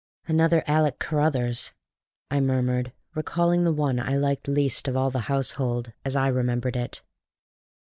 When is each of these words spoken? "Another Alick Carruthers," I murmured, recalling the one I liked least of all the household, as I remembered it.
"Another 0.27 0.63
Alick 0.67 0.97
Carruthers," 0.97 1.73
I 2.31 2.39
murmured, 2.39 2.91
recalling 3.13 3.63
the 3.65 3.71
one 3.71 3.99
I 3.99 4.17
liked 4.17 4.47
least 4.47 4.87
of 4.87 4.97
all 4.97 5.11
the 5.11 5.19
household, 5.29 5.93
as 6.03 6.15
I 6.15 6.27
remembered 6.27 6.75
it. 6.75 7.03